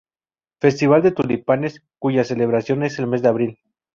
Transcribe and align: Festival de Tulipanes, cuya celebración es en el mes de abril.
Festival 0.61 1.03
de 1.03 1.11
Tulipanes, 1.11 1.83
cuya 1.99 2.23
celebración 2.23 2.81
es 2.81 2.97
en 2.97 3.03
el 3.03 3.11
mes 3.11 3.21
de 3.21 3.27
abril. 3.27 3.59